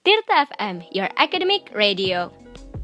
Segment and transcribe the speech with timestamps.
[0.00, 2.32] Tirta FM, your academic radio.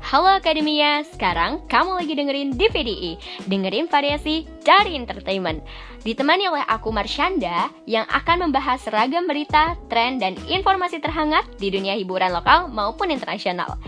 [0.04, 3.16] Halo Akademia, sekarang kamu lagi dengerin DVDI,
[3.48, 5.64] dengerin variasi dari entertainment.
[6.04, 11.96] Ditemani oleh aku Marshanda yang akan membahas ragam berita, tren, dan informasi terhangat di dunia
[11.96, 13.80] hiburan lokal maupun internasional.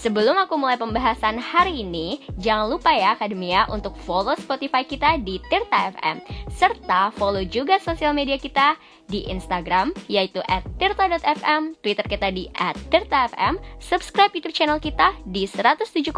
[0.00, 5.36] Sebelum aku mulai pembahasan hari ini, jangan lupa ya Akademia untuk follow Spotify kita di
[5.52, 8.80] Tirta FM, serta follow juga sosial media kita
[9.12, 10.40] di Instagram yaitu
[10.80, 16.16] tirta.fm, Twitter kita di at tirta.fm, subscribe YouTube channel kita di 107,9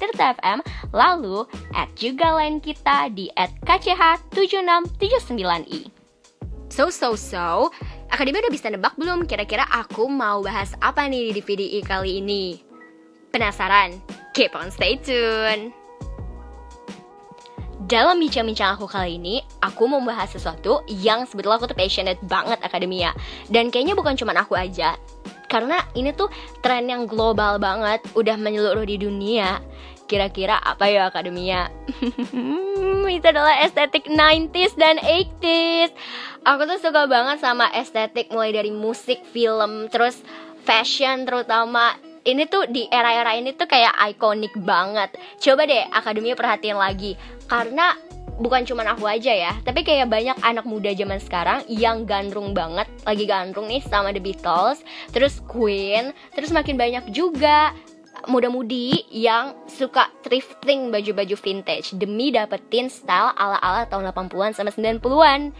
[0.00, 0.64] Tirta FM,
[0.96, 1.44] lalu
[1.76, 5.92] at juga line kita di at KCH7679i.
[6.72, 7.68] So, so, so,
[8.08, 12.69] Akademi udah bisa nebak belum kira-kira aku mau bahas apa nih di VDI kali ini?
[13.30, 14.02] Penasaran?
[14.34, 15.70] Keep on stay tune!
[17.86, 22.58] Dalam bincang-bincang aku kali ini, aku mau membahas sesuatu yang sebetulnya aku tuh passionate banget
[22.62, 23.10] akademia.
[23.50, 24.94] Dan kayaknya bukan cuma aku aja,
[25.50, 26.30] karena ini tuh
[26.62, 29.58] tren yang global banget, udah menyeluruh di dunia.
[30.06, 31.70] Kira-kira apa ya akademia?
[33.10, 35.90] itu adalah estetik 90s dan 80s.
[36.46, 40.22] Aku tuh suka banget sama estetik mulai dari musik, film, terus
[40.62, 45.16] fashion terutama ini tuh di era-era ini tuh kayak ikonik banget.
[45.40, 47.16] Coba deh akademi perhatiin lagi
[47.48, 47.96] karena
[48.40, 52.88] bukan cuma aku aja ya, tapi kayak banyak anak muda zaman sekarang yang gandrung banget,
[53.04, 54.80] lagi gandrung nih sama The Beatles,
[55.12, 57.76] terus Queen, terus makin banyak juga
[58.28, 65.52] muda-mudi yang suka thrifting baju-baju vintage demi dapetin style ala-ala tahun 80-an sama 90-an.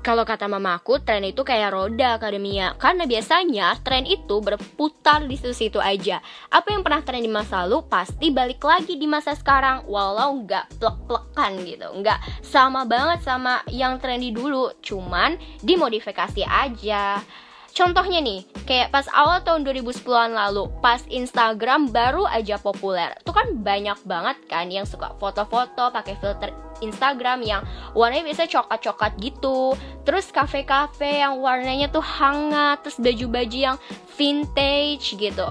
[0.00, 5.76] Kalau kata mamaku, tren itu kayak roda akademia Karena biasanya tren itu berputar di situ-situ
[5.76, 6.24] aja.
[6.48, 9.84] Apa yang pernah tren di masa lalu pasti balik lagi di masa sekarang.
[9.84, 11.88] Walau nggak plek-plekan gitu.
[12.00, 14.72] Nggak sama banget sama yang tren di dulu.
[14.80, 17.20] Cuman dimodifikasi aja
[17.70, 23.14] Contohnya nih, kayak pas awal tahun 2010-an lalu, pas Instagram baru aja populer.
[23.22, 26.50] Tuh kan banyak banget kan yang suka foto-foto pakai filter
[26.82, 27.62] Instagram yang
[27.94, 29.76] warnanya biasa coklat-coklat gitu.
[30.02, 33.76] Terus kafe-kafe yang warnanya tuh hangat, terus baju-baju yang
[34.18, 35.48] vintage gitu.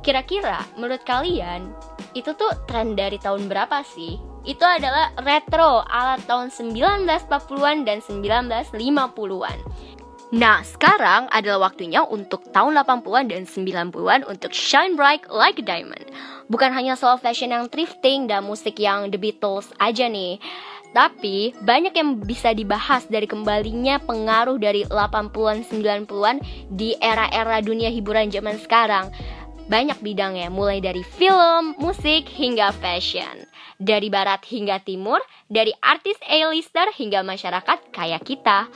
[0.00, 1.76] Kira-kira menurut kalian
[2.16, 4.16] itu tuh tren dari tahun berapa sih?
[4.40, 9.58] Itu adalah retro ala tahun 1940-an dan 1950-an.
[10.30, 16.06] Nah, sekarang adalah waktunya untuk tahun 80-an dan 90-an untuk shine bright like a diamond.
[16.46, 20.38] Bukan hanya soal fashion yang thrifting dan musik yang The Beatles aja nih.
[20.94, 26.36] Tapi banyak yang bisa dibahas dari kembalinya pengaruh dari 80-an 90-an
[26.70, 29.10] di era-era dunia hiburan zaman sekarang.
[29.66, 33.50] Banyak bidangnya, mulai dari film, musik, hingga fashion.
[33.82, 38.66] Dari barat hingga timur, dari artis A-lister hingga masyarakat kayak kita.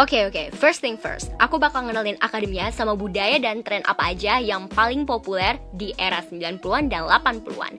[0.00, 0.46] Oke okay, oke, okay.
[0.56, 5.04] first thing first, aku bakal ngenalin akademia sama budaya dan tren apa aja yang paling
[5.04, 7.76] populer di era 90-an dan 80-an.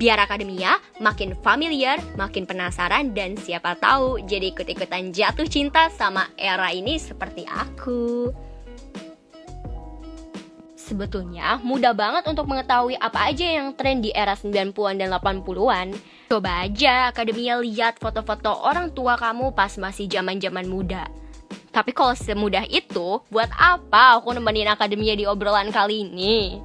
[0.00, 6.72] Biar akademia makin familiar, makin penasaran, dan siapa tahu jadi ikut-ikutan jatuh cinta sama era
[6.72, 8.32] ini seperti aku.
[10.80, 15.92] Sebetulnya mudah banget untuk mengetahui apa aja yang tren di era 90-an dan 80-an.
[16.32, 21.19] Coba aja akademia lihat foto-foto orang tua kamu pas masih zaman-zaman muda.
[21.70, 26.58] Tapi kalau semudah itu, buat apa aku nemenin akademia di obrolan kali ini?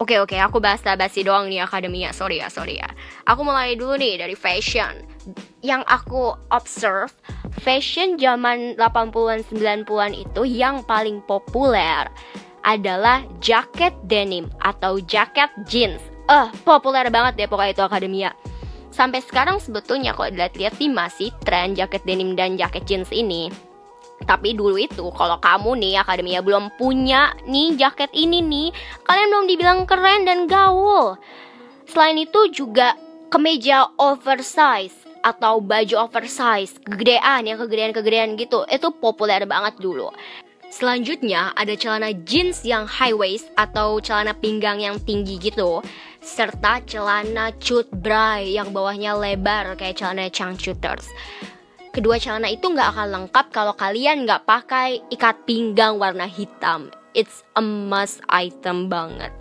[0.00, 2.08] Oke oke, aku bahas basi doang nih akademia.
[2.16, 2.88] Sorry ya, sorry ya.
[3.28, 5.04] Aku mulai dulu nih dari fashion.
[5.60, 7.12] Yang aku observe,
[7.60, 12.08] fashion zaman 80-an 90-an itu yang paling populer
[12.64, 16.00] adalah jaket denim atau jaket jeans.
[16.32, 18.30] Eh, uh, populer banget deh pokoknya itu akademia.
[18.88, 23.52] Sampai sekarang sebetulnya kalau dilihat-lihat sih masih tren jaket denim dan jaket jeans ini.
[24.24, 28.68] Tapi dulu itu kalau kamu nih akademia belum punya nih jaket ini nih,
[29.08, 31.16] kalian belum dibilang keren dan gaul.
[31.88, 32.94] Selain itu juga
[33.32, 40.12] kemeja oversize atau baju oversize, kegedean yang kegedean-kegedean gitu, itu populer banget dulu.
[40.70, 45.82] Selanjutnya ada celana jeans yang high waist atau celana pinggang yang tinggi gitu
[46.20, 51.08] serta celana cut bray yang bawahnya lebar kayak celana changcuters.
[51.90, 56.94] Kedua celana itu nggak akan lengkap kalau kalian nggak pakai ikat pinggang warna hitam.
[57.18, 59.34] It's a must item banget.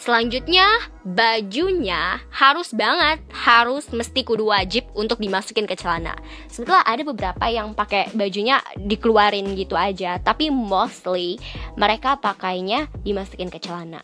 [0.00, 0.64] Selanjutnya,
[1.04, 6.16] bajunya harus banget, harus mesti kudu wajib untuk dimasukin ke celana.
[6.48, 11.36] Sebetulnya ada beberapa yang pakai bajunya dikeluarin gitu aja, tapi mostly
[11.76, 14.00] mereka pakainya dimasukin ke celana.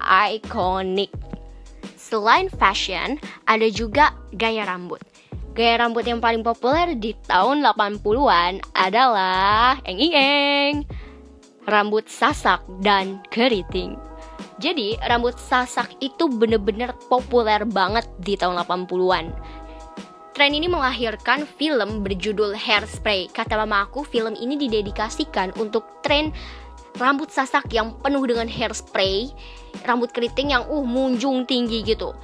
[0.00, 1.12] Iconic.
[1.96, 3.16] Selain fashion,
[3.48, 5.09] ada juga gaya rambut.
[5.60, 10.88] Gaya rambut yang paling populer di tahun 80-an adalah eng eng
[11.68, 14.00] rambut sasak dan keriting.
[14.56, 19.36] Jadi, rambut sasak itu bener-bener populer banget di tahun 80-an.
[20.32, 23.28] Tren ini melahirkan film berjudul Hairspray.
[23.28, 26.32] Kata mama aku, film ini didedikasikan untuk tren
[26.96, 29.28] rambut sasak yang penuh dengan hairspray,
[29.84, 32.16] rambut keriting yang uh munjung tinggi gitu.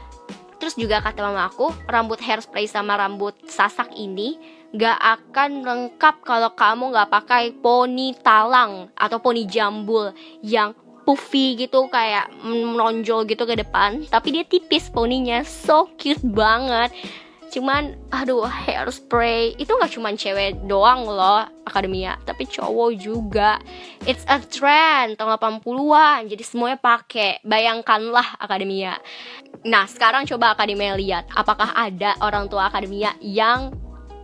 [0.56, 4.40] Terus juga kata mama aku, rambut hairspray sama rambut sasak ini
[4.76, 10.12] gak akan lengkap kalau kamu gak pakai poni talang atau poni jambul
[10.44, 10.76] yang
[11.06, 14.02] puffy gitu kayak menonjol gitu ke depan.
[14.10, 16.90] Tapi dia tipis poninya so cute banget.
[17.46, 23.62] Cuman aduh hairspray itu gak cuma cewek doang loh akademia tapi cowok juga.
[24.02, 27.38] It's a trend tahun 80-an jadi semuanya pakai.
[27.46, 28.98] Bayangkanlah akademia
[29.66, 33.74] nah sekarang coba akademia lihat apakah ada orang tua akademia yang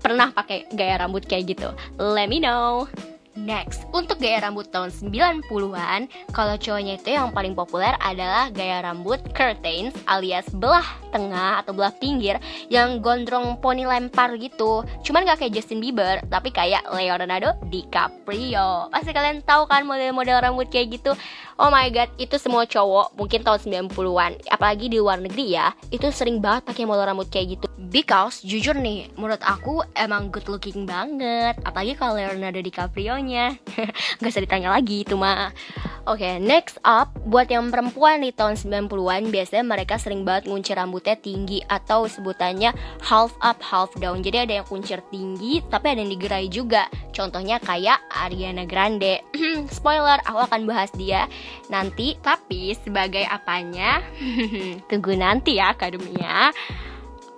[0.03, 1.71] pernah pakai gaya rambut kayak gitu?
[1.97, 2.91] Let me know.
[3.33, 6.05] Next, untuk gaya rambut tahun 90-an,
[6.37, 11.93] kalau cowoknya itu yang paling populer adalah gaya rambut curtains alias belah tengah atau belah
[11.97, 12.37] pinggir
[12.69, 14.85] yang gondrong poni lempar gitu.
[15.01, 18.93] Cuman gak kayak Justin Bieber, tapi kayak Leonardo DiCaprio.
[18.93, 21.17] Pasti kalian tahu kan model-model rambut kayak gitu.
[21.57, 24.33] Oh my god, itu semua cowok mungkin tahun 90-an.
[24.53, 27.67] Apalagi di luar negeri ya, itu sering banget pakai model rambut kayak gitu.
[27.93, 31.61] Because jujur nih, menurut aku emang good looking banget.
[31.65, 33.57] Apalagi kalau Leonardo DiCaprio nya
[34.21, 35.55] Gak usah ditanya lagi itu mah.
[36.03, 40.75] Oke, okay, next up Buat yang perempuan di tahun 90-an Biasanya mereka sering banget nguncir
[40.75, 42.75] rambutnya tinggi Atau sebutannya
[43.07, 44.19] half up, half down.
[44.19, 46.91] Jadi ada yang kuncir tinggi Tapi ada yang digerai juga.
[47.15, 49.23] Contohnya kayak Ariana Grande.
[49.77, 51.31] Spoiler, aku akan bahas dia
[51.71, 52.19] nanti.
[52.19, 54.03] Tapi sebagai apanya?
[54.91, 56.51] Tunggu nanti ya akademinya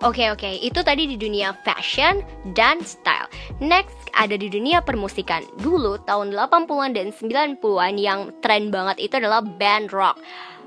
[0.05, 0.55] Oke okay, oke, okay.
[0.61, 2.21] itu tadi di dunia fashion
[2.53, 3.25] dan style.
[3.57, 5.41] Next ada di dunia permusikan.
[5.65, 10.21] Dulu tahun 80-an dan 90-an yang tren banget itu adalah band rock.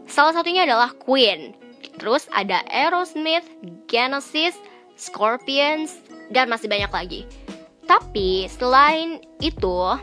[0.10, 1.54] Salah satunya adalah Queen.
[2.02, 3.46] Terus ada Aerosmith,
[3.86, 4.58] Genesis,
[4.98, 6.02] Scorpions,
[6.34, 7.22] dan masih banyak lagi.
[7.86, 10.02] Tapi selain itu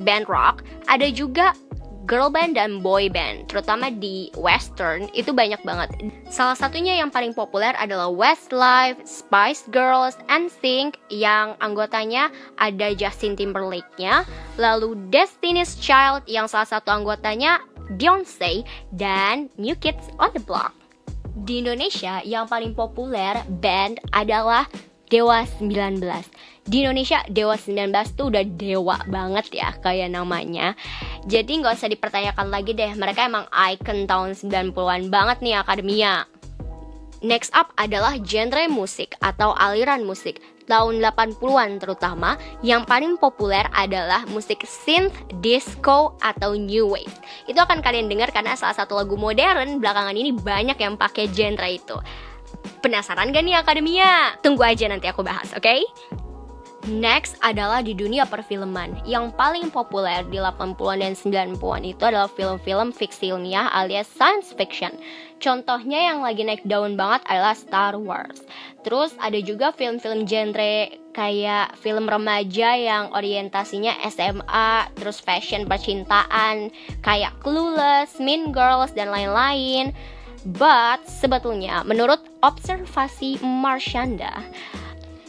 [0.00, 1.52] band rock, ada juga
[2.12, 6.12] girl band dan boy band, terutama di western itu banyak banget.
[6.28, 12.28] Salah satunya yang paling populer adalah Westlife, Spice Girls, and Sync yang anggotanya
[12.60, 14.28] ada Justin Timberlake-nya,
[14.60, 17.64] lalu Destiny's Child yang salah satu anggotanya
[17.96, 20.76] Beyonce dan New Kids on the Block.
[21.48, 24.68] Di Indonesia yang paling populer band adalah
[25.08, 25.96] Dewa 19
[26.62, 30.78] Di Indonesia Dewa 19 tuh udah dewa banget ya kayak namanya
[31.26, 36.30] Jadi nggak usah dipertanyakan lagi deh Mereka emang icon tahun 90-an banget nih akademia
[37.22, 42.34] Next up adalah genre musik atau aliran musik tahun 80-an terutama
[42.66, 47.14] yang paling populer adalah musik synth, disco, atau new wave.
[47.46, 51.70] Itu akan kalian dengar karena salah satu lagu modern belakangan ini banyak yang pakai genre
[51.70, 51.94] itu.
[52.82, 54.34] Penasaran gak nih akademia?
[54.42, 55.62] Tunggu aja nanti aku bahas, oke?
[55.62, 55.86] Okay?
[56.82, 59.06] Next adalah di dunia perfilman.
[59.06, 64.90] Yang paling populer di 80-an dan 90-an itu adalah film-film fiksi ilmiah alias science fiction.
[65.38, 68.42] Contohnya yang lagi naik daun banget adalah Star Wars.
[68.82, 76.74] Terus ada juga film-film genre kayak film remaja yang orientasinya SMA Terus fashion percintaan
[77.06, 79.94] kayak Clueless, Mean Girls, dan lain-lain.
[80.42, 84.42] But sebetulnya menurut observasi Marshanda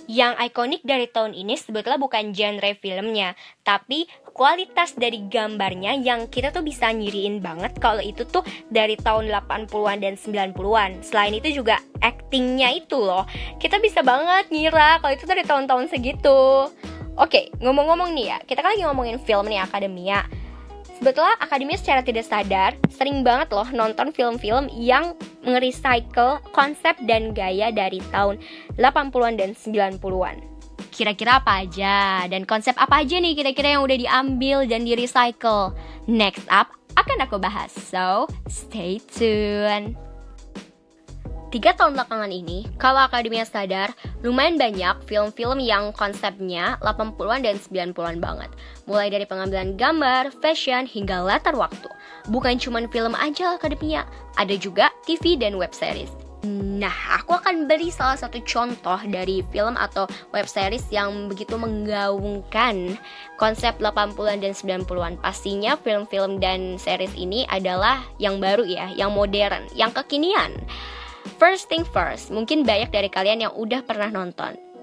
[0.07, 6.49] yang ikonik dari tahun ini sebetulnya bukan genre filmnya, tapi kualitas dari gambarnya yang kita
[6.49, 11.05] tuh bisa nyiriin banget kalau itu tuh dari tahun 80-an dan 90-an.
[11.05, 13.23] Selain itu juga actingnya itu loh,
[13.61, 16.67] kita bisa banget ngira kalau itu dari tahun-tahun segitu.
[17.13, 20.25] Oke, ngomong-ngomong nih ya, kita kan lagi ngomongin film nih Akademia.
[20.93, 27.73] Sebetulnya akademi secara tidak sadar sering banget loh nonton film-film yang nge-recycle konsep dan gaya
[27.73, 28.39] dari tahun
[28.77, 30.37] 80-an dan 90-an.
[30.93, 35.73] Kira-kira apa aja dan konsep apa aja nih kira-kira yang udah diambil dan di-recycle?
[36.05, 39.97] Next up akan aku bahas, so stay tuned.
[41.53, 43.93] Tiga tahun belakangan ini, kalau Akademia sadar,
[44.25, 48.49] lumayan banyak film-film yang konsepnya 80-an dan 90-an banget.
[48.89, 51.85] Mulai dari pengambilan gambar, fashion, hingga latar waktu.
[52.33, 54.01] Bukan cuma film aja Akademia,
[54.33, 56.09] ada juga TV dan web series.
[56.49, 62.97] Nah, aku akan beri salah satu contoh dari film atau web series yang begitu menggaungkan
[63.37, 65.21] konsep 80-an dan 90-an.
[65.21, 70.57] Pastinya film-film dan series ini adalah yang baru ya, yang modern, yang kekinian.
[71.39, 74.73] First thing first, mungkin banyak dari kalian yang udah pernah nonton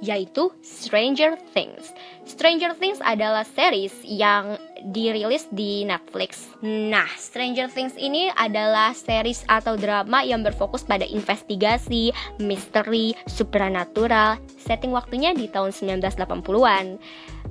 [0.00, 1.92] yaitu Stranger Things.
[2.24, 6.48] Stranger Things adalah series yang dirilis di Netflix.
[6.64, 14.40] Nah, Stranger Things ini adalah series atau drama yang berfokus pada investigasi, misteri, supernatural.
[14.56, 16.96] Setting waktunya di tahun 1980-an.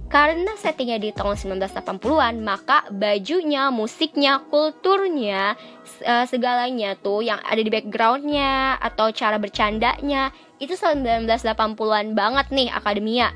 [0.10, 5.54] Karena settingnya di tahun 1980-an, maka bajunya, musiknya, kulturnya,
[6.02, 13.30] eh, segalanya tuh yang ada di backgroundnya atau cara bercandanya itu 1980-an banget nih akademia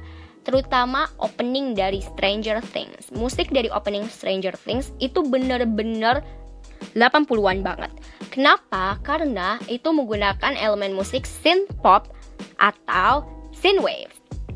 [0.44, 3.10] terutama opening dari Stranger Things.
[3.16, 6.20] Musik dari opening Stranger Things itu bener-bener
[6.92, 7.92] 80-an banget.
[8.28, 9.00] Kenapa?
[9.02, 12.12] Karena itu menggunakan elemen musik synth pop
[12.60, 13.24] atau
[13.56, 14.12] synthwave.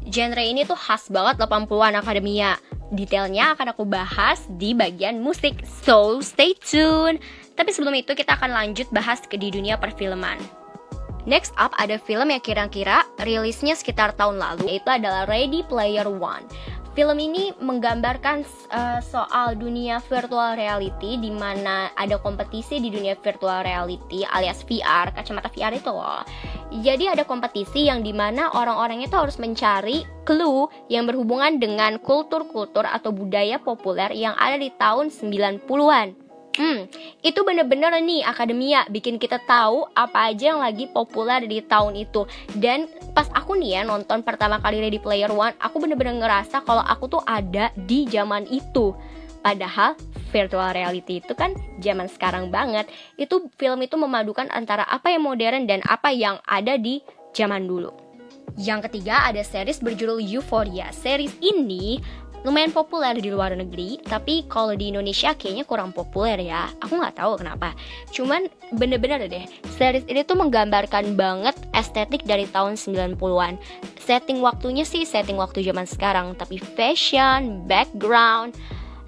[0.07, 2.55] Genre ini tuh khas banget 80-an akademia.
[2.87, 7.19] Detailnya akan aku bahas di bagian musik, so stay tune.
[7.59, 10.39] Tapi sebelum itu kita akan lanjut bahas ke di dunia perfilman.
[11.27, 16.47] Next up ada film yang kira-kira rilisnya sekitar tahun lalu, yaitu adalah Ready Player One.
[16.97, 18.41] Film ini menggambarkan
[18.73, 25.13] uh, soal dunia virtual reality di mana ada kompetisi di dunia virtual reality alias VR,
[25.13, 26.25] kacamata VR itu loh.
[26.73, 32.89] Jadi ada kompetisi yang di mana orang-orang itu harus mencari clue yang berhubungan dengan kultur-kultur
[32.89, 36.26] atau budaya populer yang ada di tahun 90-an.
[36.57, 36.89] Hmm,
[37.21, 42.25] itu bener-bener nih akademia bikin kita tahu apa aja yang lagi populer di tahun itu.
[42.57, 46.81] Dan pas aku nih ya nonton pertama kali Ready Player One, aku bener-bener ngerasa kalau
[46.81, 48.97] aku tuh ada di zaman itu.
[49.45, 49.93] Padahal
[50.33, 52.89] virtual reality itu kan zaman sekarang banget.
[53.21, 57.05] Itu film itu memadukan antara apa yang modern dan apa yang ada di
[57.37, 57.93] zaman dulu.
[58.57, 60.89] Yang ketiga ada series berjudul Euphoria.
[60.89, 62.01] Series ini
[62.45, 66.69] lumayan populer di luar negeri, tapi kalau di Indonesia kayaknya kurang populer ya.
[66.83, 67.73] Aku nggak tahu kenapa.
[68.13, 69.45] Cuman bener-bener deh,
[69.79, 73.57] series ini tuh menggambarkan banget estetik dari tahun 90-an.
[73.97, 78.53] Setting waktunya sih setting waktu zaman sekarang, tapi fashion, background,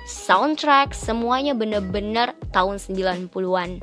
[0.09, 3.79] soundtrack, semuanya bener-bener tahun 90-an.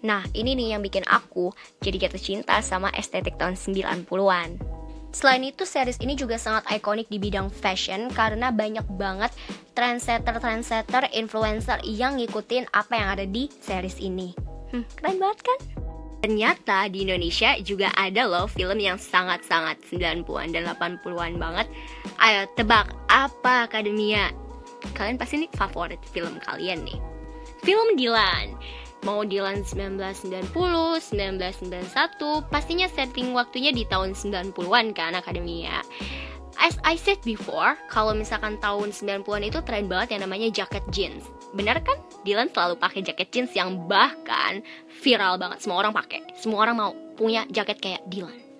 [0.00, 1.52] Nah, ini nih yang bikin aku
[1.84, 4.79] jadi jatuh cinta sama estetik tahun 90-an.
[5.10, 9.34] Selain itu, series ini juga sangat ikonik di bidang fashion karena banyak banget
[9.74, 14.30] trendsetter-trendsetter, influencer yang ngikutin apa yang ada di series ini.
[14.70, 15.60] Hmm, keren banget kan?
[16.20, 21.66] Ternyata di Indonesia juga ada loh film yang sangat-sangat 90-an dan 80-an banget.
[22.20, 24.28] Ayo tebak apa akademia?
[24.92, 27.00] Kalian pasti nih favorit film kalian nih.
[27.64, 28.52] Film Dilan
[29.02, 35.80] mau Dylan 1990, 1991, pastinya setting waktunya di tahun 90-an kan akademia.
[36.60, 41.24] As I said before, kalau misalkan tahun 90-an itu tren banget yang namanya jaket jeans.
[41.56, 41.96] Benar kan?
[42.20, 44.60] Dylan selalu pakai jaket jeans yang bahkan
[45.00, 45.64] viral banget.
[45.64, 46.20] Semua orang pakai.
[46.36, 48.50] Semua orang mau punya jaket kayak Dylan.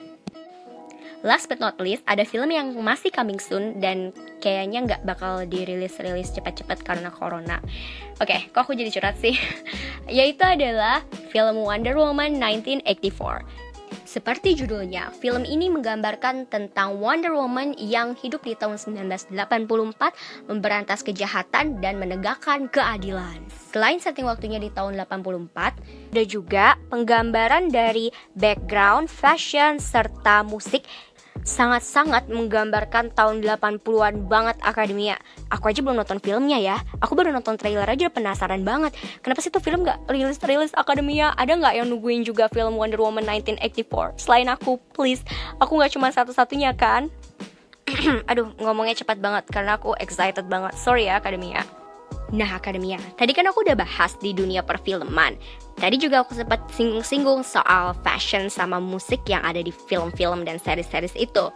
[1.20, 6.32] Last but not least, ada film yang masih coming soon dan kayaknya nggak bakal dirilis-rilis
[6.32, 7.60] cepat-cepat karena corona.
[8.16, 9.36] Oke, okay, kok aku jadi curhat sih?
[10.10, 13.70] Yaitu adalah film Wonder Woman 1984.
[14.10, 21.78] Seperti judulnya, film ini menggambarkan tentang Wonder Woman yang hidup di tahun 1984, memberantas kejahatan
[21.78, 23.38] dan menegakkan keadilan.
[23.70, 30.82] Selain setting waktunya di tahun 84, ada juga penggambaran dari background, fashion, serta musik
[31.44, 35.16] sangat-sangat menggambarkan tahun 80-an banget akademia.
[35.48, 36.76] Aku aja belum nonton filmnya ya.
[37.00, 38.94] Aku baru nonton trailer aja penasaran banget.
[39.24, 41.32] Kenapa sih tuh film gak rilis-rilis akademia?
[41.34, 44.20] Ada nggak yang nungguin juga film Wonder Woman 1984?
[44.20, 45.24] Selain aku, please.
[45.58, 47.08] Aku nggak cuma satu-satunya kan?
[48.30, 50.76] Aduh, ngomongnya cepat banget karena aku excited banget.
[50.78, 51.79] Sorry ya akademia.
[52.30, 55.34] Nah, akademia, tadi kan aku udah bahas di dunia perfilman.
[55.74, 61.18] Tadi juga aku sempat singgung-singgung soal fashion sama musik yang ada di film-film dan series-series
[61.18, 61.50] itu.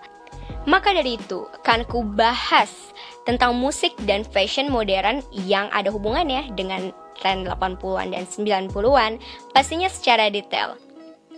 [0.67, 2.91] Maka dari itu, akan ku bahas
[3.23, 6.91] tentang musik dan fashion modern yang ada hubungannya dengan
[7.21, 9.23] tren 80-an dan 90-an,
[9.55, 10.75] pastinya secara detail.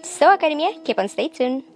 [0.00, 1.66] So, Akademia, keep on stay tuned.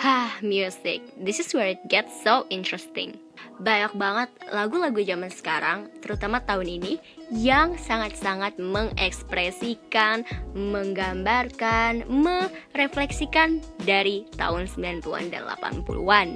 [0.00, 1.04] Hah, music.
[1.20, 3.23] This is where it gets so interesting.
[3.60, 6.92] Banyak banget lagu-lagu zaman sekarang, terutama tahun ini,
[7.30, 16.28] yang sangat-sangat mengekspresikan, menggambarkan, merefleksikan dari tahun 90-an dan 80-an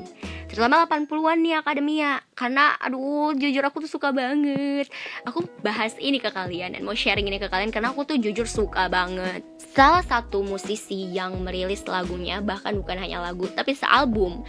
[0.48, 2.12] terutama 80-an nih akademia.
[2.32, 4.88] Karena aduh jujur aku tuh suka banget.
[5.28, 8.48] Aku bahas ini ke kalian dan mau sharing ini ke kalian karena aku tuh jujur
[8.48, 9.44] suka banget.
[9.76, 14.42] Salah satu musisi yang merilis lagunya bahkan bukan hanya lagu tapi sealbum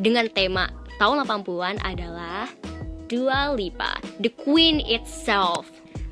[0.00, 2.48] dengan tema tahun 80-an adalah
[3.06, 5.68] Dua Lipa The Queen Itself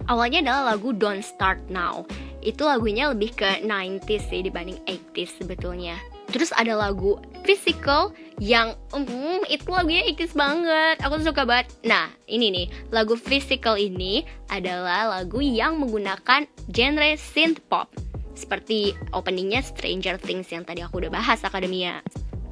[0.07, 2.05] awalnya adalah lagu Don't Start Now
[2.45, 7.17] itu lagunya lebih ke 90s sih dibanding 80s sebetulnya Terus ada lagu
[7.49, 11.01] Physical yang um, itu lagunya ikis banget.
[11.01, 11.73] Aku suka banget.
[11.89, 17.89] Nah, ini nih, lagu Physical ini adalah lagu yang menggunakan genre synth pop.
[18.37, 22.05] Seperti openingnya Stranger Things yang tadi aku udah bahas Akademia.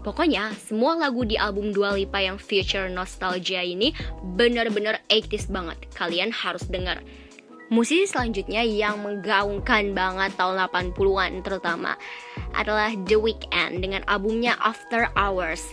[0.06, 3.90] Pokoknya semua lagu di album Dua Lipa yang Future Nostalgia ini
[4.38, 5.82] bener-bener 80s banget.
[5.98, 7.02] Kalian harus denger.
[7.74, 11.98] Musisi selanjutnya yang menggaungkan banget tahun 80-an terutama
[12.54, 15.66] adalah The Weeknd dengan albumnya After Hours.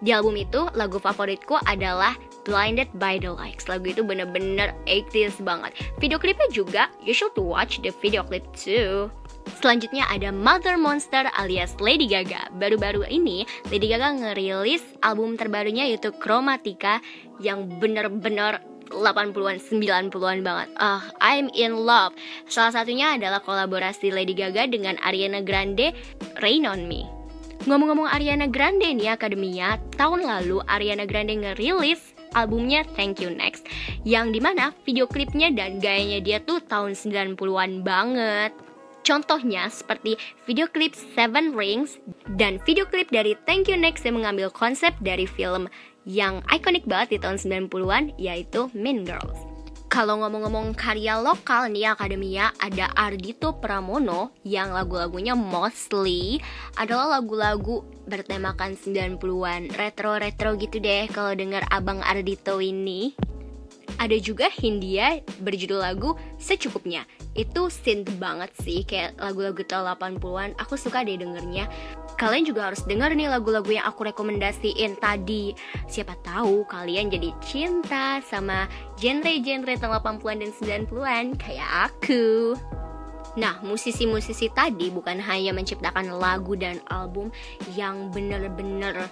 [0.00, 2.16] Di album itu, lagu favoritku adalah
[2.48, 3.68] Blinded by the Lights.
[3.68, 5.76] Lagu itu bener-bener 80s banget.
[6.00, 9.12] Video klipnya juga, you should watch the video clip too.
[9.60, 12.48] Selanjutnya ada Mother Monster alias Lady Gaga.
[12.56, 17.04] Baru-baru ini Lady Gaga ngerilis album terbarunya yaitu Chromatica
[17.44, 20.68] yang bener-bener 80-an, 90-an banget.
[20.80, 22.16] Uh, I'm in love.
[22.48, 25.92] Salah satunya adalah kolaborasi Lady Gaga dengan Ariana Grande,
[26.40, 27.19] Rain on Me.
[27.68, 33.68] Ngomong-ngomong Ariana Grande nih Akademia, tahun lalu Ariana Grande ngerilis albumnya Thank You Next
[34.00, 38.56] yang di mana video klipnya dan gayanya dia tuh tahun 90-an banget.
[39.04, 40.16] Contohnya seperti
[40.48, 42.00] video klip Seven Rings
[42.40, 45.68] dan video klip dari Thank You Next yang mengambil konsep dari film
[46.08, 47.36] yang ikonik banget di tahun
[47.68, 49.49] 90-an yaitu Mean Girls.
[49.90, 56.38] Kalau ngomong-ngomong karya lokal nih Akademia ada Ardito Pramono yang lagu-lagunya mostly
[56.78, 63.18] adalah lagu-lagu bertemakan 90-an retro-retro gitu deh kalau denger Abang Ardito ini.
[63.98, 67.02] Ada juga Hindia berjudul lagu Secukupnya.
[67.36, 71.68] Itu synth banget sih Kayak lagu-lagu tahun 80an Aku suka deh dengernya.
[72.16, 75.56] Kalian juga harus denger nih lagu-lagu yang aku rekomendasiin tadi.
[75.88, 78.68] Siapa tahu kalian jadi cinta sama
[79.00, 82.54] genre-genre tahun 80an dan 90an Kayak aku
[83.38, 87.30] Nah, musisi-musisi tadi bukan hanya menciptakan lagu dan album
[87.78, 89.06] yang bener-bener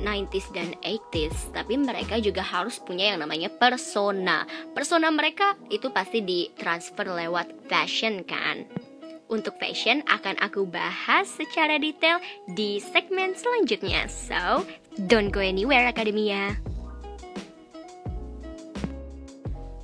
[0.00, 4.48] 90s dan 80s, tapi mereka juga harus punya yang namanya persona.
[4.72, 8.64] Persona mereka itu pasti ditransfer lewat fashion kan.
[9.28, 12.20] Untuk fashion akan aku bahas secara detail
[12.52, 14.08] di segmen selanjutnya.
[14.08, 14.64] So,
[15.08, 16.71] don't go anywhere Akademia.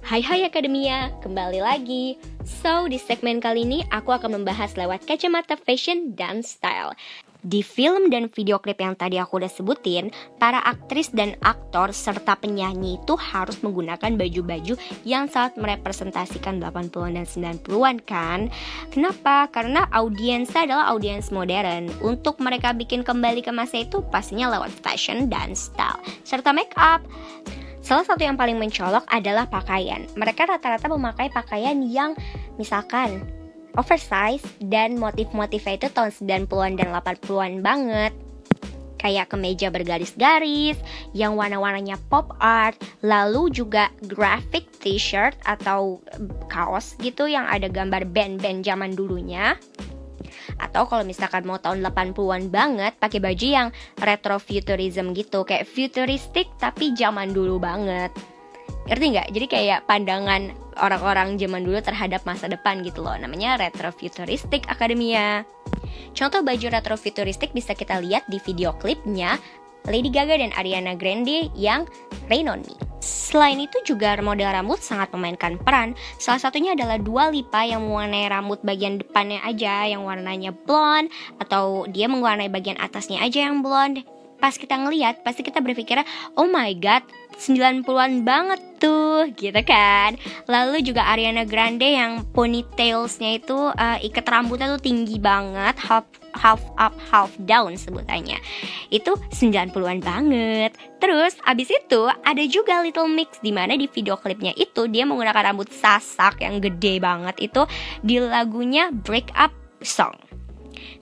[0.08, 2.16] Hai hai Akademia, kembali lagi.
[2.40, 6.96] So, di segmen kali ini aku akan membahas lewat kacamata fashion dan style.
[7.44, 10.08] Di film dan video klip yang tadi aku udah sebutin,
[10.40, 17.28] para aktris dan aktor serta penyanyi itu harus menggunakan baju-baju yang sangat merepresentasikan 80-an dan
[17.28, 18.40] 90-an kan?
[18.88, 19.52] Kenapa?
[19.52, 21.92] Karena audiensnya adalah audiens modern.
[22.00, 27.04] Untuk mereka bikin kembali ke masa itu pastinya lewat fashion dan style serta make up.
[27.88, 30.04] Salah satu yang paling mencolok adalah pakaian.
[30.12, 32.12] Mereka rata-rata memakai pakaian yang
[32.60, 33.24] misalkan
[33.80, 38.12] oversize dan motif-motifnya itu tahun 90-an dan 80-an banget
[39.00, 40.76] kayak kemeja bergaris-garis
[41.16, 46.02] yang warna-warnanya pop art, lalu juga graphic t-shirt atau
[46.52, 49.56] kaos gitu yang ada gambar band-band zaman dulunya.
[50.58, 53.68] Atau kalau misalkan mau tahun 80-an banget pakai baju yang
[53.98, 58.10] retro futurism gitu, kayak futuristik tapi zaman dulu banget.
[58.88, 59.28] Ngerti nggak?
[59.32, 60.42] Jadi kayak pandangan
[60.80, 63.14] orang-orang zaman dulu terhadap masa depan gitu loh.
[63.14, 65.44] Namanya retrofuturistik akademia.
[66.16, 69.36] Contoh baju retrofuturistik bisa kita lihat di video klipnya
[69.86, 71.86] Lady Gaga dan Ariana Grande yang
[72.26, 72.74] Rain on Me.
[72.98, 75.92] Selain itu juga model rambut sangat memainkan peran.
[76.16, 81.84] Salah satunya adalah Dua Lipa yang mewarnai rambut bagian depannya aja yang warnanya blonde atau
[81.88, 84.02] dia mewarnai bagian atasnya aja yang blonde.
[84.38, 85.98] Pas kita ngeliat pasti kita berpikir
[86.38, 87.02] oh my god
[87.38, 90.18] 90-an banget tuh gitu kan.
[90.50, 96.60] Lalu juga Ariana Grande yang ponytailsnya itu uh, ikat rambutnya tuh tinggi banget half half
[96.76, 98.38] up half down sebutannya
[98.88, 104.52] itu 90-an banget terus abis itu ada juga Little Mix di mana di video klipnya
[104.56, 107.62] itu dia menggunakan rambut sasak yang gede banget itu
[108.02, 110.28] di lagunya Break Up Song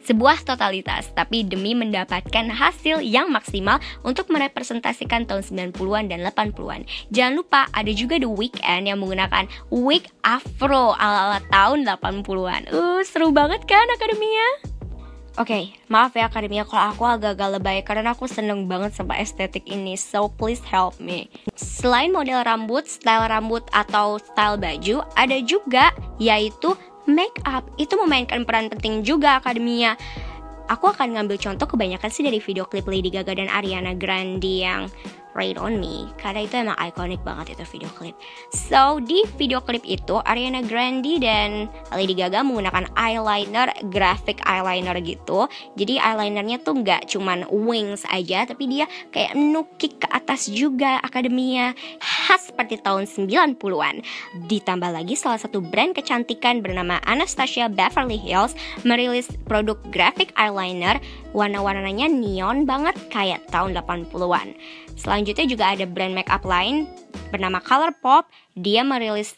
[0.07, 5.43] sebuah totalitas, tapi demi mendapatkan hasil yang maksimal untuk merepresentasikan tahun
[5.75, 6.87] 90-an dan 80-an.
[7.11, 12.71] Jangan lupa ada juga The Weeknd yang menggunakan wig afro ala-ala tahun 80-an.
[12.71, 14.76] Uh, seru banget kan Akademia?
[15.37, 19.69] Oke, okay, maaf ya Akademia kalau aku agak-agak lebay karena aku seneng banget sama estetik
[19.69, 21.29] ini, so please help me.
[21.53, 26.73] Selain model rambut, style rambut atau style baju, ada juga yaitu
[27.05, 30.01] make up itu memainkan peran penting juga akademia.
[30.73, 34.89] Aku akan ngambil contoh kebanyakan sih dari video klip Lady Gaga dan Ariana Grande yang
[35.37, 38.17] Rain on Me karena itu emang ikonik banget itu video klip.
[38.57, 45.45] So di video klip itu Ariana Grande dan Lady Gaga menggunakan eyeliner, graphic eyeliner gitu.
[45.77, 51.77] Jadi eyelinernya tuh nggak cuman wings aja, tapi dia kayak nukik ke atas juga akademia
[52.01, 54.01] khas seperti tahun 90-an.
[54.49, 60.97] Ditambah lagi salah satu brand kecantikan bernama Anastasia Beverly Hills merilis produk graphic eyeliner
[61.37, 64.57] warna-warnanya neon banget kayak tahun 80-an.
[64.97, 66.89] Selanjutnya juga ada brand makeup lain
[67.29, 68.25] bernama Colourpop.
[68.57, 69.37] Dia merilis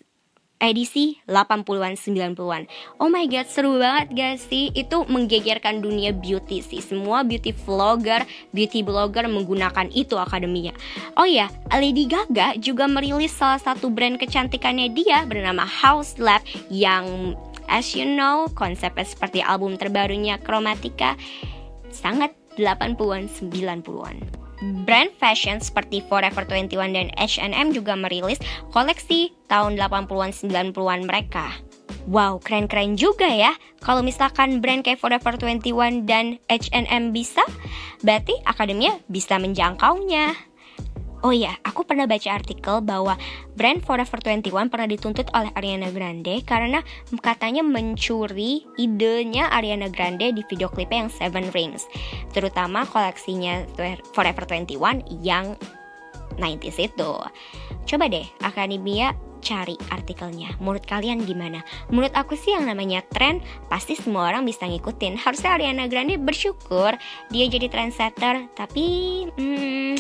[0.63, 2.71] edisi 80-an 90-an.
[3.03, 4.71] Oh my god, seru banget gak sih?
[4.75, 6.83] Itu menggegerkan dunia beauty sih.
[6.83, 10.75] Semua beauty vlogger, beauty blogger menggunakan itu akademinya.
[11.19, 17.35] Oh ya, Lady Gaga juga merilis salah satu brand kecantikannya dia bernama House Lab yang
[17.71, 21.15] as you know, konsepnya seperti album terbarunya Chromatica
[21.91, 24.17] sangat 80-an 90-an.
[24.83, 28.43] Brand fashion seperti Forever 21 dan H&M juga merilis
[28.75, 30.35] koleksi tahun 80-an
[30.75, 31.55] 90-an mereka.
[32.09, 33.55] Wow, keren-keren juga ya.
[33.85, 37.45] Kalau misalkan brand kayak Forever 21 dan H&M bisa,
[38.03, 40.48] berarti akademia bisa menjangkaunya.
[41.19, 43.19] Oh iya, aku pernah baca artikel bahwa
[43.59, 46.79] brand Forever 21 pernah dituntut oleh Ariana Grande karena
[47.19, 51.91] katanya mencuri idenya Ariana Grande di video klipnya yang Seven Rings.
[52.31, 53.67] Terutama koleksinya
[54.15, 55.59] Forever 21 yang
[56.39, 57.13] 90s itu.
[57.89, 60.55] Coba deh, Akademia cari artikelnya.
[60.61, 61.65] Menurut kalian gimana?
[61.89, 65.19] Menurut aku sih yang namanya tren pasti semua orang bisa ngikutin.
[65.19, 66.95] Harusnya Ariana Grande bersyukur
[67.33, 68.87] dia jadi trendsetter, tapi
[69.33, 69.95] hmm,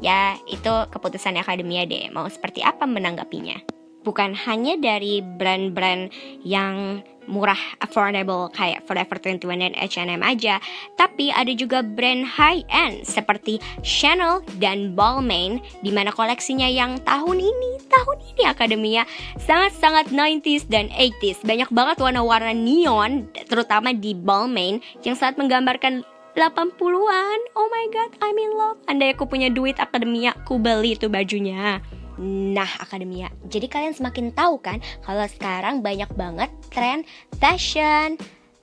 [0.00, 2.08] ya itu keputusan akademia deh.
[2.10, 3.83] Mau seperti apa menanggapinya?
[4.04, 6.12] Bukan hanya dari brand-brand
[6.44, 10.60] yang murah affordable kayak Forever 21 dan H&M aja,
[10.94, 17.40] tapi ada juga brand high end seperti Chanel dan Balmain di mana koleksinya yang tahun
[17.40, 19.02] ini, tahun ini akademia
[19.40, 21.44] sangat-sangat 90s dan 80s.
[21.44, 27.38] Banyak banget warna-warna neon terutama di Balmain yang sangat menggambarkan 80-an.
[27.54, 28.78] Oh my god, I'm in love.
[28.90, 31.78] Andai aku punya duit akademia, aku beli itu bajunya.
[32.22, 33.30] Nah, akademia.
[33.50, 37.02] Jadi kalian semakin tahu kan kalau sekarang banyak banget tren
[37.42, 38.14] fashion,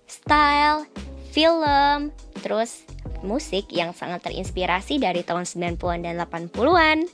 [0.08, 0.88] style,
[1.36, 2.88] film, terus
[3.24, 7.08] musik yang sangat terinspirasi dari tahun 90-an dan 80-an.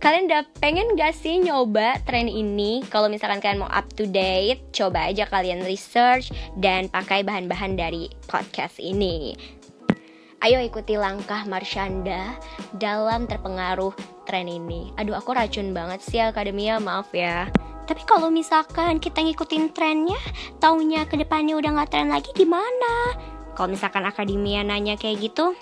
[0.00, 2.80] Kalian udah pengen gak sih nyoba tren ini?
[2.88, 8.08] Kalau misalkan kalian mau up to date, coba aja kalian research dan pakai bahan-bahan dari
[8.24, 9.36] podcast ini.
[10.40, 12.32] Ayo ikuti langkah Marshanda
[12.80, 13.92] dalam terpengaruh
[14.30, 14.94] tren ini.
[14.94, 17.50] Aduh, aku racun banget sih Akademia, maaf ya.
[17.90, 20.22] Tapi kalau misalkan kita ngikutin trennya,
[20.62, 23.18] taunya ke depannya udah gak tren lagi gimana?
[23.58, 25.58] Kalau misalkan Akademia nanya kayak gitu,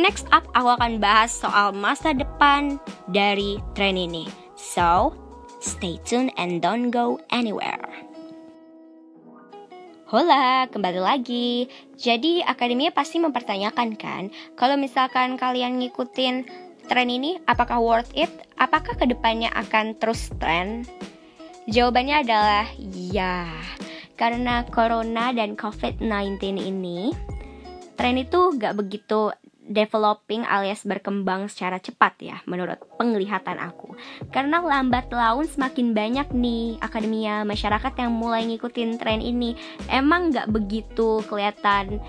[0.00, 2.80] next up aku akan bahas soal masa depan
[3.12, 4.24] dari tren ini.
[4.56, 5.12] So,
[5.60, 7.84] stay tuned and don't go anywhere.
[10.08, 11.66] Hola, kembali lagi.
[11.98, 18.30] Jadi akademia pasti mempertanyakan kan, kalau misalkan kalian ngikutin tren ini, apakah worth it?
[18.60, 20.84] Apakah ke depannya akan terus tren?
[21.64, 23.48] Jawabannya adalah ya,
[24.20, 27.12] karena corona dan covid-19 ini,
[27.96, 29.32] tren itu gak begitu
[29.64, 33.96] developing alias berkembang secara cepat ya menurut penglihatan aku
[34.28, 39.56] karena lambat laun semakin banyak nih akademia masyarakat yang mulai ngikutin tren ini
[39.88, 42.04] emang nggak begitu kelihatan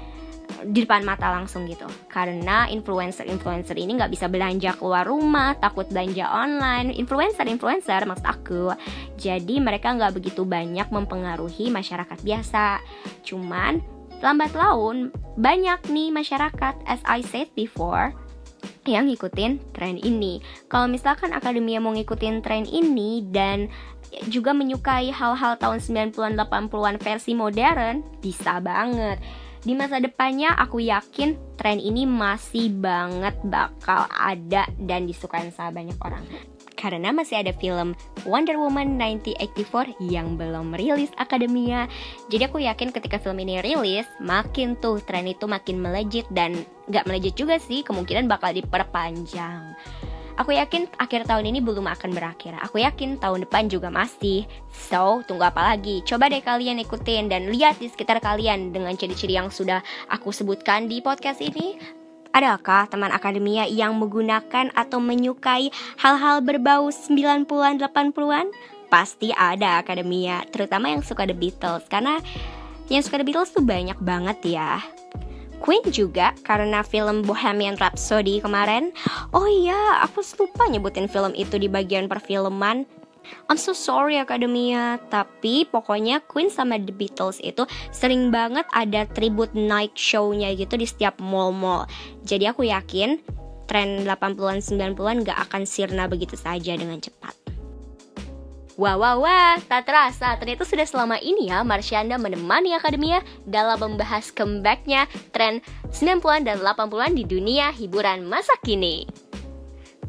[0.64, 6.30] di depan mata langsung gitu karena influencer-influencer ini nggak bisa belanja keluar rumah takut belanja
[6.32, 8.72] online influencer-influencer maksud aku
[9.20, 12.80] jadi mereka nggak begitu banyak mempengaruhi masyarakat biasa
[13.28, 13.84] cuman
[14.24, 18.16] lambat laun banyak nih masyarakat as I said before
[18.86, 20.42] yang ngikutin tren ini.
[20.70, 23.66] Kalau misalkan akademia mau ngikutin tren ini dan
[24.30, 29.20] juga menyukai hal-hal tahun 90-an 80-an versi modern, bisa banget.
[29.66, 35.98] Di masa depannya aku yakin tren ini masih banget bakal ada dan disukai sama banyak
[36.06, 36.22] orang
[36.86, 37.98] karena masih ada film
[38.30, 41.90] Wonder Woman 1984 yang belum rilis akademia.
[42.30, 46.54] Jadi aku yakin ketika film ini rilis, makin tuh tren itu makin melejit dan
[46.92, 49.74] gak melejit juga sih, kemungkinan bakal diperpanjang.
[50.36, 52.60] Aku yakin akhir tahun ini belum akan berakhir.
[52.60, 54.44] Aku yakin tahun depan juga masih.
[54.68, 56.04] So, tunggu apa lagi?
[56.04, 59.80] Coba deh kalian ikutin dan lihat di sekitar kalian dengan ciri-ciri yang sudah
[60.12, 61.80] aku sebutkan di podcast ini.
[62.36, 65.72] Adakah teman akademia yang menggunakan atau menyukai
[66.04, 68.52] hal-hal berbau 90-an 80-an?
[68.92, 72.20] Pasti ada akademia, terutama yang suka The Beatles karena
[72.92, 74.84] yang suka The Beatles tuh banyak banget ya.
[75.66, 78.94] Queen juga karena film Bohemian Rhapsody kemarin.
[79.34, 82.86] Oh iya, aku lupa nyebutin film itu di bagian perfilman.
[83.50, 89.58] I'm so sorry Akademia, tapi pokoknya Queen sama The Beatles itu sering banget ada tribute
[89.58, 91.90] night show-nya gitu di setiap mall-mall.
[92.22, 93.18] Jadi aku yakin
[93.66, 97.34] tren 80-an 90-an gak akan sirna begitu saja dengan cepat.
[98.76, 104.36] Wah, wah, wah, tak terasa ternyata sudah selama ini ya Marsyanda menemani Akademia dalam membahas
[104.36, 105.64] comebacknya tren
[105.96, 109.08] 90-an dan 80-an di dunia hiburan masa kini.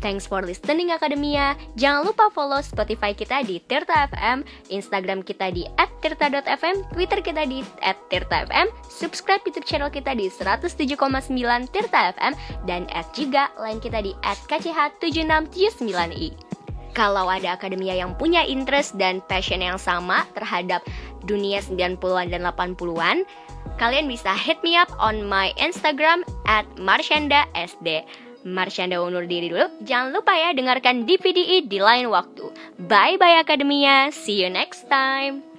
[0.02, 1.54] Thanks for listening Akademia.
[1.78, 5.62] Jangan lupa follow Spotify kita di Tirta FM, Instagram kita di
[6.02, 7.62] @tirta.fm, Twitter kita di
[8.10, 12.34] @tirta_fm, subscribe YouTube channel kita di 107,9 Tirta FM
[12.66, 14.12] dan add juga line kita di
[14.50, 16.45] @kch7679i
[16.96, 20.80] kalau ada akademia yang punya interest dan passion yang sama terhadap
[21.28, 23.28] dunia 90-an dan 80-an,
[23.76, 27.84] kalian bisa hit me up on my Instagram at marshandasd.
[28.46, 29.66] Marshanda undur diri dulu.
[29.82, 32.46] Jangan lupa ya dengarkan DVDE di lain waktu.
[32.78, 34.14] Bye-bye Akademia.
[34.14, 35.55] See you next time.